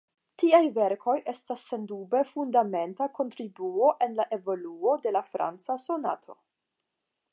[0.43, 6.39] Tiaj verkoj estas sendube fundamenta kontribuo en la evoluo de la franca sonato.